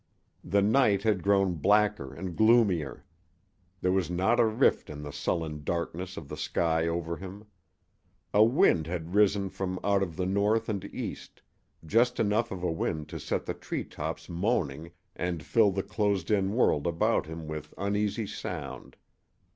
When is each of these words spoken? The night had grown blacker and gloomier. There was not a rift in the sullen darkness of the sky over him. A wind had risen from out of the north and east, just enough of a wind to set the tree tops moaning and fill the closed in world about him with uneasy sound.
The 0.43 0.63
night 0.63 1.03
had 1.03 1.21
grown 1.21 1.53
blacker 1.57 2.11
and 2.11 2.35
gloomier. 2.35 3.05
There 3.81 3.91
was 3.91 4.09
not 4.09 4.39
a 4.39 4.45
rift 4.47 4.89
in 4.89 5.03
the 5.03 5.13
sullen 5.13 5.63
darkness 5.63 6.17
of 6.17 6.27
the 6.27 6.37
sky 6.37 6.87
over 6.87 7.17
him. 7.17 7.45
A 8.33 8.43
wind 8.43 8.87
had 8.87 9.13
risen 9.13 9.47
from 9.47 9.79
out 9.83 10.01
of 10.01 10.15
the 10.15 10.25
north 10.25 10.69
and 10.69 10.83
east, 10.85 11.43
just 11.85 12.19
enough 12.19 12.49
of 12.49 12.63
a 12.63 12.71
wind 12.71 13.09
to 13.09 13.19
set 13.19 13.45
the 13.45 13.53
tree 13.53 13.83
tops 13.83 14.27
moaning 14.27 14.89
and 15.15 15.43
fill 15.45 15.69
the 15.69 15.83
closed 15.83 16.31
in 16.31 16.55
world 16.55 16.87
about 16.87 17.27
him 17.27 17.47
with 17.47 17.71
uneasy 17.77 18.25
sound. 18.25 18.95